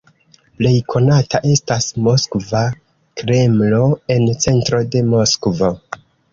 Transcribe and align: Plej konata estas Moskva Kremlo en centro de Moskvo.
Plej 0.61 0.71
konata 0.93 1.41
estas 1.55 1.89
Moskva 2.07 2.63
Kremlo 3.23 3.85
en 4.17 4.29
centro 4.49 4.83
de 4.97 5.07
Moskvo. 5.15 5.75